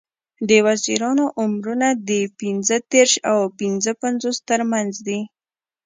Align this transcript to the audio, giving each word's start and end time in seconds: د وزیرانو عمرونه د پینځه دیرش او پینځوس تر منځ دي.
د 0.49 0.51
وزیرانو 0.67 1.25
عمرونه 1.41 1.87
د 2.09 2.11
پینځه 2.39 2.77
دیرش 2.91 3.13
او 3.31 3.37
پینځوس 3.59 4.37
تر 4.49 4.61
منځ 4.71 4.91
دي. 5.07 5.19